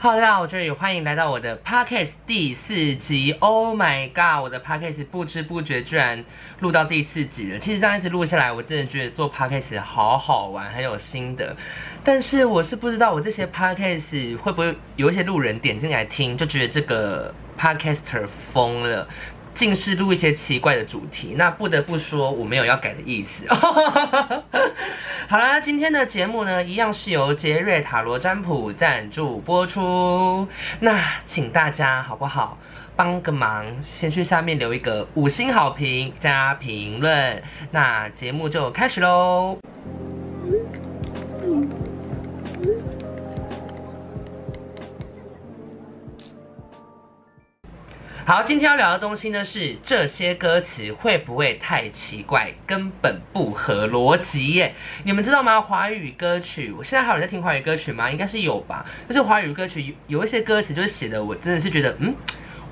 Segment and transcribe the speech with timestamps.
[0.00, 3.32] Hello，，大家好，我这里欢迎来到我的 podcast 第四集。
[3.40, 6.24] Oh my god，我的 podcast 不知不觉居然
[6.60, 7.58] 录到第四集了。
[7.58, 11.56] 其实这样一直录下来，我真的觉得做 podcast 好好玩，很有心得。
[12.04, 19.08] 但是我是不知道我这些 podcast 会不会有一些路人点进来听，就觉得这个 podcaster 疯了。
[19.58, 23.42] 尽是录一些奇怪的主题，那不得不说我没有要改的意思。
[25.26, 30.46] 好啦，今天的节目呢，一样是由杰瑞塔罗占卜赞助播出。
[30.78, 32.56] 那请大家好不好
[32.94, 37.42] 帮个忙，先去下面留一个五星好评加评论。
[37.72, 39.58] 那节目就开始喽。
[48.28, 54.74] 好，今天要聊的东西呢，是这些歌词会不会太奇怪，根本不合逻辑耶？
[55.04, 55.58] 你们知道吗？
[55.58, 58.10] 华语歌曲，我现在还有在听华语歌曲吗？
[58.10, 58.84] 应该是有吧。
[59.06, 62.14] 但是华语歌曲有有一些歌词就是写的，我真的是觉得，嗯，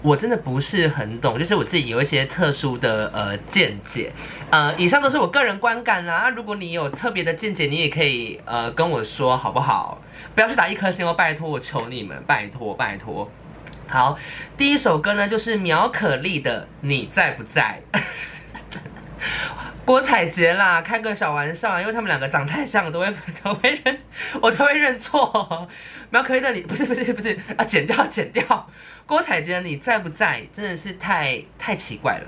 [0.02, 4.12] 我真的不是很懂，就是我自己有一些特殊的呃见解。
[4.50, 6.28] 呃，以上都是我个人观感啦。
[6.28, 10.02] 如果你有特别的见解，你也可以呃跟我说好不好？
[10.34, 13.30] 不要去打一颗星哦，拜托，我求你们，拜托，拜托。
[13.88, 14.18] 好，
[14.56, 17.80] 第一首歌呢，就是苗可丽的《你在不在》。
[19.84, 23.98] 郭采洁啦，开个小玩笑，因为他们两个长太像，都会 都会认，
[24.40, 25.68] 我都会认错。
[26.10, 28.68] 苗可丽的你不是不是不是啊，剪掉剪掉。
[29.06, 32.26] 郭采洁《你在不在》真的是太太奇怪了。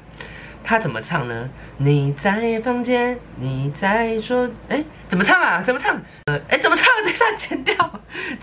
[0.63, 1.49] 他怎么唱呢？
[1.79, 5.61] 你在房间，你在说，哎、怎么唱啊？
[5.63, 6.01] 怎么唱？
[6.27, 6.87] 呃，哎、怎么唱？
[7.03, 7.75] 等一下，剪掉，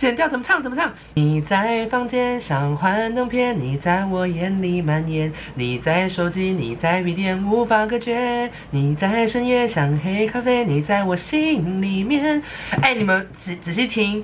[0.05, 0.61] 剪掉，怎么唱？
[0.61, 0.93] 怎么唱？
[1.15, 8.51] 你在房间像幻灯片，你在我眼里蔓延，你在手机，你在笔电，无法隔绝。
[8.69, 12.39] 你在深夜像黑咖啡，你在我心里面。
[12.83, 14.23] 哎、你们仔仔细听。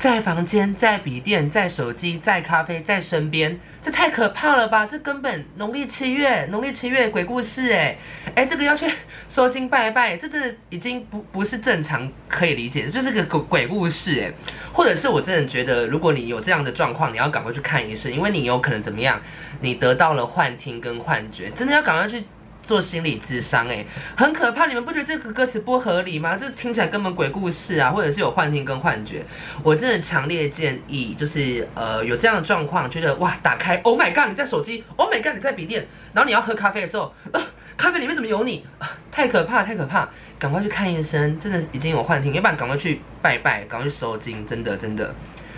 [0.00, 4.86] 在房间，在笔电，在手机，在咖啡，在身边，这太可怕了吧？
[4.86, 7.98] 这根本农历七月，农历七月鬼故事哎
[8.34, 8.90] 哎，这个要去
[9.28, 14.32] 收惊拜拜，这真的已经不不是正常可以理解的，就是个鬼鬼故事哎。
[14.72, 19.20] 或者是我真的觉得，如果你有这样的状况，你要赶快去看医生，因为你有可能怎么样，
[19.60, 22.24] 你得到了幻听跟幻觉，真的要赶快去。
[22.70, 23.84] 做心理智商，哎，
[24.16, 24.66] 很可怕！
[24.66, 26.36] 你们不觉得这个歌词不合理吗？
[26.36, 29.24] 这听起来根本鬼故事啊，或者是有幻听跟幻觉。
[29.64, 37.42] 我真的强烈建议，就是呃有这样的状况，觉得哇，打开，Oh my God，你在手机，Oh my God，你在笔电，然后你要喝咖啡的时候，呃，
[37.76, 38.64] 咖啡里面怎么有你？
[39.10, 40.08] 太可怕，太可怕！
[40.38, 45.12] 赶快去看医生，真的已经有幻听，要不然赶快去拜拜，赶快去收金，真的真的。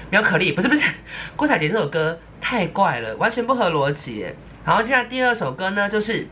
[0.08, 0.90] 苗可丽不是不是，
[1.36, 4.24] 郭采洁这首歌太怪了，完全不合逻辑。
[4.64, 6.26] 然后接下来第二首歌呢，就是。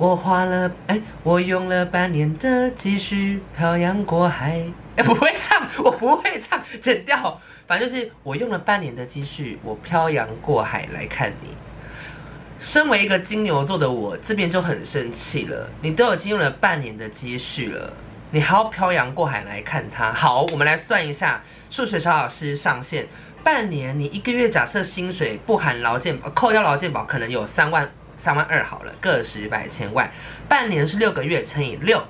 [0.00, 4.64] 我花了哎、我用了半年的积蓄漂洋过海。
[4.96, 7.38] 哎、 不会唱，我不会唱，剪掉。
[7.66, 11.48] 反正就是我用了半年的积蓄，我漂洋过海来看你。
[12.58, 15.68] 身为一个金牛座的我，这边就很生气了。
[15.82, 17.92] 你都已经用了半年的积蓄了，
[18.30, 20.14] 你还要漂洋过海来看他？
[20.14, 23.06] 好，我们来算一下，数学小老师上线。
[23.44, 27.86] 半年，你一个月假设薪水不含劳健，扣掉劳健保，可能有三万。
[28.20, 30.10] 三万二好了，个十百千万，
[30.46, 32.02] 半年是六个月乘以六，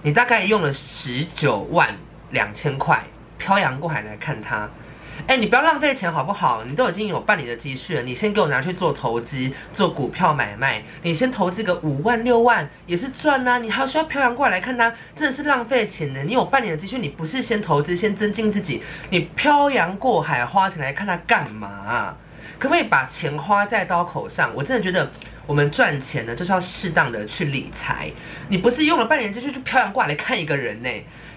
[0.00, 1.94] 你大概用了十九万
[2.30, 3.04] 两千块，
[3.36, 4.66] 漂洋过海来看他，
[5.26, 6.64] 哎，你不要浪费钱好不好？
[6.64, 16.24] 你都已经有半年的积蓄了，你先给我拿去做投资，做股票买卖，你先投资个五万六万也是赚呐，你还需要漂洋过海来看他，真的是浪费钱的。
[16.24, 22.16] 你有半年的积蓄，你不是先投资，先增进自己，你漂洋过海花钱来看他干嘛？
[22.58, 24.50] 可不可以把钱花在刀口上？
[24.54, 25.12] 我真的觉得。
[25.48, 28.10] 我们赚钱呢，就是要适当的去理财。
[28.48, 30.90] 你不是用了半年就去漂洋过海来看一个人呢？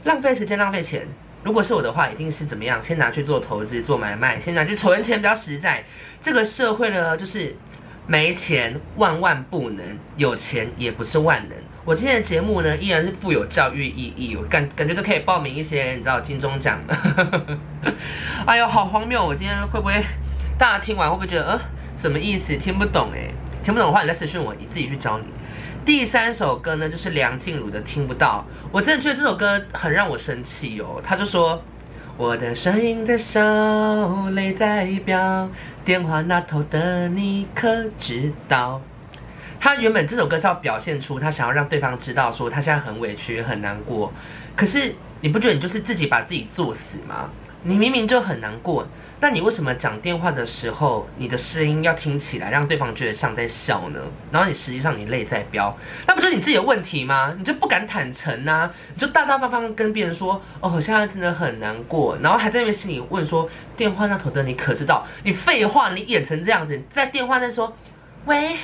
[0.03, 1.07] 浪费时间，浪费钱。
[1.43, 2.83] 如果是我的话，一定是怎么样？
[2.83, 5.81] 先拿去做投资、做买卖，先拿去存钱比较实在。
[6.21, 7.55] 这个社会呢，就是
[8.05, 11.57] 没钱万万不能，有钱也不是万能。
[11.85, 16.77] 我今天的节目呢，依然是富有教育意义，我感感觉都可以报名一些，你知道金钟奖。
[18.45, 19.25] 哎呦，好荒谬！
[19.25, 19.93] 我今天会不会
[20.59, 21.61] 大家听完会不会觉得，呃，
[21.95, 22.57] 什么意思？
[22.57, 23.31] 听不懂哎。
[23.63, 25.25] 听不懂的话，你再私讯我，你自己去找你。
[25.85, 28.43] 第三首歌呢，就是梁静茹的《听不到》。
[28.71, 30.99] 我真的觉得这首歌很让我生气哦。
[31.03, 31.61] 他就说
[32.17, 35.47] ：“我的声音在烧，泪在飙，
[35.85, 38.81] 电话那头的你可知道？”
[39.59, 44.11] 他原本这首歌是要表现出他想要让对方知道，说他现在很委屈、很难过。
[44.55, 47.29] 可是你不觉得你就是自己把自己作死吗？
[47.63, 48.87] 你明明就很难过。
[49.23, 53.99] 那你为什么讲电话的时候，你的声音要听起来让对方觉得像在笑呢？
[54.31, 55.77] 然后你实际上你泪在飙，
[56.07, 57.31] 那不就是你自己的问题吗？
[57.37, 63.47] 你就不敢坦诚呐、你就大大方方跟别人说，哦，我现在真的很难过，然后还在那边心里问说，
[63.77, 65.05] 电话那头的你可知道？
[65.23, 67.71] 你废话，你演成这样子，在电话在说，
[68.25, 68.57] 喂，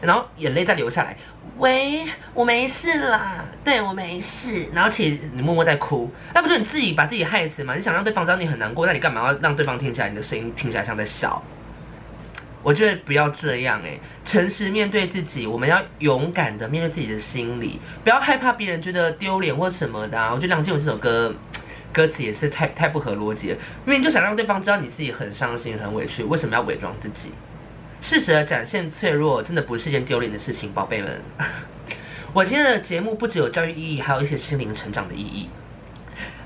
[0.00, 1.16] 然后眼泪再流下来。
[1.58, 4.66] 喂，我没事啦，对，我没事。
[4.72, 7.74] 然后其实你默默在哭，那不就你自己把自己害死吗？
[7.74, 11.42] 你想让对方知道你很难过，那你干嘛要让对方听起来你的声音听起来像在笑？
[12.62, 20.30] 我觉得不要这样诶、欸，诚实面对自己，我们要勇敢的面对自己的心理，不要害怕别人觉得丢脸或什么的、啊。
[20.30, 21.34] 我觉得梁静茹这首歌
[21.92, 27.32] 歌词也是太太不合逻辑了，因为就想让对方知道你自己很伤心很委屈，为什么要伪装自己？
[28.00, 31.22] 适时的展现脆弱，真的不是一件丢脸的事情，宝贝们。
[32.32, 35.50] 我今天的节目不只有教育意义，还有一些心灵成长的意义。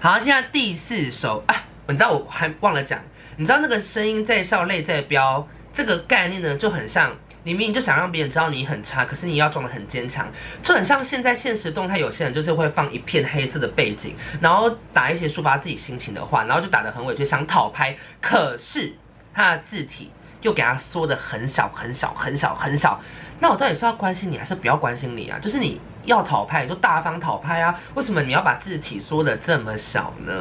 [0.00, 3.00] 好，接下来第四首啊，你知道我还忘了讲，
[3.36, 7.14] 你知道那个声音在笑，泪在飙，这个概念呢就很像，
[7.44, 10.26] 你明明就想让别人知道你很差，可是你要装得很坚强，
[10.62, 18.92] 就很像现在现实动态，有些人就是会放一片黑色的背景，然后打一些抒发自己心情的话，然后就打得很委屈，想讨拍，可是
[19.32, 20.10] 他的字体。
[20.44, 23.00] 又给他缩的很小很小很小很小，
[23.40, 25.38] 那我到底是要关心你还是不要关心你啊？
[25.38, 30.32] 就是你要讨拍你就大方讨拍啊，为什么你要把字体缩的这么小呢？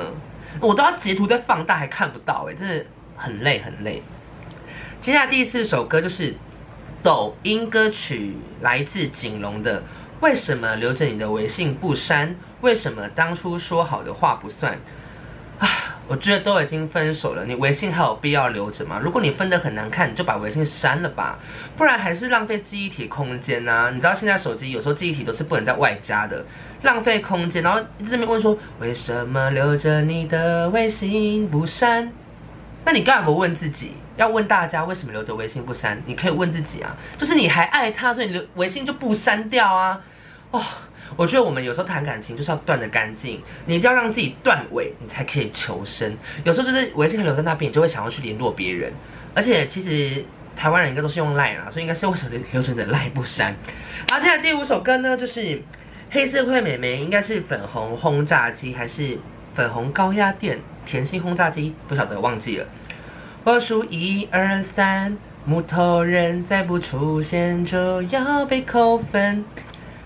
[0.60, 2.86] 我都要截图再放大还看不到哎，真的
[3.16, 4.04] 很累很累。
[5.00, 6.36] 接下来第四首歌就是
[7.02, 9.80] 抖音歌曲，来自锦龙的
[10.20, 12.36] 《为什么留着你的微信不删？
[12.60, 14.74] 为什么当初说好的话不算？》
[15.66, 15.93] 啊。
[16.08, 19.00] 我觉得都已经分手了，你微信还有必要留着吗？
[19.02, 21.40] 如果你分得很难看，你就把微信删了吧，
[21.78, 23.90] 不然还是浪费记忆体空间呐。
[23.94, 26.46] 你知道现在手机有时候记忆体都是不能在外加的，
[26.82, 27.64] 浪费空间。
[27.64, 32.12] 然后一直在那边问说，为什么留着你的微信不删？
[32.86, 33.94] 那你干嘛不问自己？
[34.18, 36.00] 要问大家为什么留着微信不删？
[36.06, 40.00] 你可以问自己啊，就是你还爱他，所以你留微信就不删掉啊。
[40.54, 40.64] 哦。
[41.16, 46.12] 我觉得我们有时候谈感情就是要断得干净，你一定要让自己断尾，你才可以求生。
[46.44, 48.92] 有时候就是微信还留在那边，你就会想要去联络别人。
[49.36, 53.56] 而且其实台湾人应该都是用赖啦，所以应该是为什么留着的 Line 不删？
[54.10, 55.62] 好，接下来第五首歌呢，就是
[56.10, 59.16] 黑涩会美眉，应该是粉红轰炸机还是
[59.54, 61.76] 粉红高压电甜心轰炸机？
[61.88, 62.66] 不晓得，忘记了。
[63.44, 65.16] 我数一二三，
[65.46, 69.46] 木头人再不出现就要被扣分。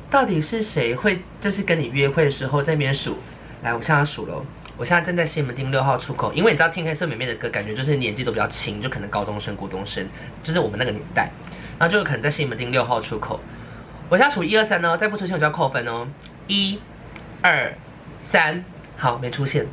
[0.10, 3.18] 到底是谁会就是跟你约会的时候在那边数？
[3.64, 4.46] 来，我向他数喽。
[4.78, 10.08] 我现在站在西门町六号出口，因为你知道听黑色美妹的歌，感觉就是年纪都比较轻，就可能高中生、国中生，
[10.44, 11.32] 就是我们那个年代。
[11.80, 13.40] 然后就可能在西门町六号出口。
[14.08, 16.08] 我现在数一二三呢，再不出现我就要扣分哦。
[16.48, 16.80] 一、
[17.42, 17.74] 二、
[18.22, 18.64] 三，
[18.96, 19.66] 好，没出现。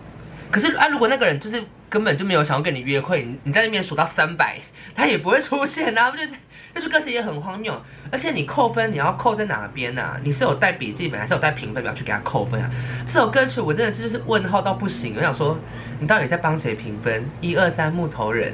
[0.51, 4.59] 可是啊，如果那个人就是根本就没有想要跟你约会，你你在那边数到三百，
[4.97, 6.25] 他也不会出现啊，不就？
[6.75, 7.73] 这首歌词也很荒谬，
[8.11, 12.69] 而且你扣分，你要扣在哪边呢、你是有带笔记本，还是有带评分表去给他扣分啊？
[13.07, 15.57] 这首歌曲我真的就是问号到不行，我想说，
[16.01, 17.25] 你到底在帮谁评分？
[17.41, 18.53] 一二三木头人，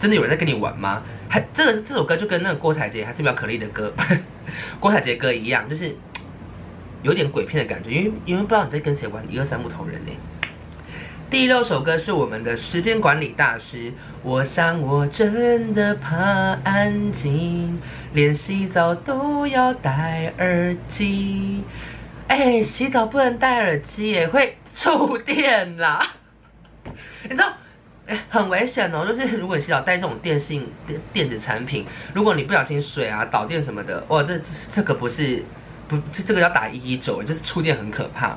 [0.00, 1.02] 真的有人在跟你玩吗？
[1.28, 3.92] 还这个这首歌就跟那个郭采洁还是比较可丽的歌，
[4.80, 5.94] 郭采洁歌一样，就是
[7.02, 10.12] 有点鬼片的感觉，因为因为不知道你在跟谁玩一二三木头人呢。
[11.30, 13.92] 第六首歌是我们的时间管理大师。
[14.22, 16.16] 我想我真的怕
[16.62, 17.80] 安静，
[18.12, 21.62] 连洗澡都要戴耳机。
[22.28, 26.06] 哎，洗澡不能戴耳机，也会触电啦。
[27.24, 27.52] 你知道，
[28.06, 29.04] 哎，很危险哦。
[29.04, 35.42] 就是如果你洗澡戴这种电信电电子产品，如果你不小心水啊导电什么的，哇，这这这个不是。
[35.94, 38.36] 不，这这个要打一一九，就是触电很可怕，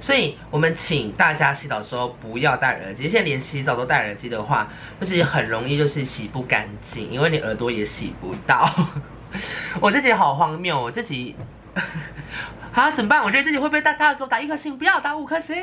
[0.00, 3.08] 所以我们请大家洗澡的时候不要戴耳机。
[3.08, 4.68] 现在连洗澡都戴耳机的话，
[5.00, 8.70] 就是很容易就是洗不干净，因为你耳朵也洗不到。
[9.80, 11.34] 我自己好荒谬，我自己
[12.72, 13.22] 啊怎么办？
[13.22, 14.76] 我觉得自己会不会大家给我打一颗星？
[14.76, 15.56] 不要打五颗星。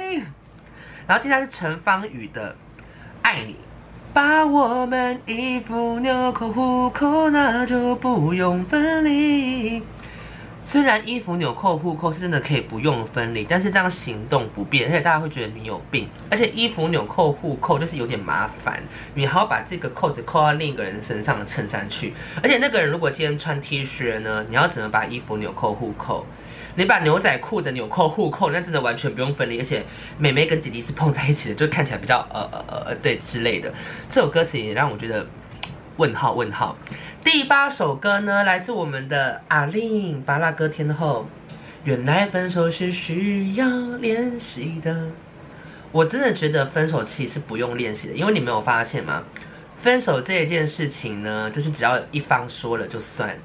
[1.05, 2.51] 然后接下来是陈芳语的
[3.21, 3.53] 《爱你》，
[4.13, 9.81] 把我们衣服、纽扣、户口，那就不用分离。
[10.71, 16.07] 虽然衣服、纽扣、互扣是真的可以不用分离，但是这样行动不便，而且大家会觉得你有病。
[16.29, 18.79] 而且衣服、纽扣、互扣就是有点麻烦，
[19.15, 22.13] 你还要把这个扣子扣到另一个人身上的衬衫去。
[22.43, 26.27] 而且那个人如果今天穿 T 恤呢，你要怎么把衣服、纽扣、互扣？
[26.75, 29.57] 你把牛仔裤的纽扣、互扣，那真的完全不用分离。
[29.57, 29.83] 而且
[30.19, 33.73] 妹妹跟弟弟是碰在一起的，就看起来比较呃呃呃对之类的。
[34.07, 35.25] 这首歌词也让我觉得
[35.97, 36.77] 问 号问号。
[37.21, 41.27] 第八首歌呢，来自我们的阿令巴拉歌天后。
[41.83, 45.07] 原来分手是需要练习的，
[45.91, 49.23] 我真的觉得分手期是不用练习的，因为你没有发现吗？
[49.75, 53.37] 分手这一件事情呢，就是只要一方说了就算，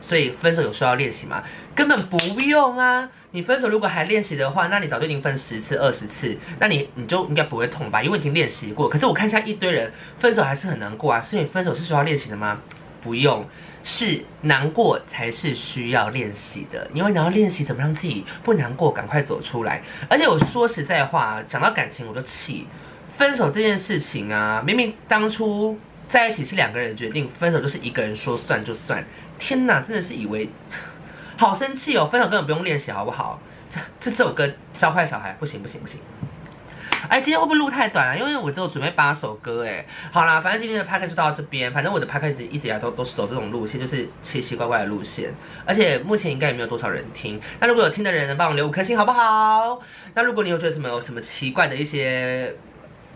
[0.00, 1.42] 所以分手有需要练习吗？
[1.74, 3.08] 根本不用啊！
[3.32, 8.02] 你分手如果还练习的话，那你早就已经分十次、二十次，那你你就应该不会痛吧？
[8.02, 8.88] 因为已经练习过。
[8.88, 12.60] 可是我看现在一堆人分手还是很难过啊，所以分手是需要练习的吗？
[13.04, 13.46] 不用。
[13.86, 19.82] 是难过才是需要练习的，因为你要练习怎么让自己不难过，赶快走出来。
[20.08, 22.66] 而且我说实在话，讲到感情我就气，
[23.18, 29.04] 分手这件事情啊，明明当初在一起是两个人决定，分手就是一个人说算就算。
[29.38, 30.48] 天哪，真的是以为
[31.36, 33.38] 好生气哦，分手根本不用练习好不好？
[33.68, 36.00] 这这这首歌教坏小孩，不行不行不行。
[37.08, 38.18] 哎，今天会不会录太短了？
[38.18, 39.84] 因为我只有准备八首歌哎。
[40.10, 41.72] 好啦，反正今天的拍客就到这边。
[41.72, 45.32] 反正我的拍客一直以来都都是走这种路线，就是奇奇怪怪的路线。
[45.64, 47.40] 而且目前应该也没有多少人听。
[47.60, 49.80] 那如果有听的人，能帮我留五颗星好不好？
[50.14, 52.54] 那如果你有觉得什么有什么奇怪的一些。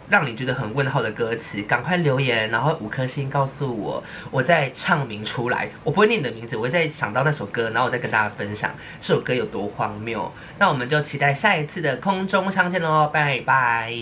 [0.08, 5.68] 让你觉得很问号的歌词，赶快留言，然后五颗星告诉我，我再唱名出来。
[5.84, 10.32] 我不会念你的名字，我会再想到那首歌，然后我再跟大家分享这首歌有多荒谬。
[10.58, 13.92] 那我们就期待下一次的空中相见喽，拜拜。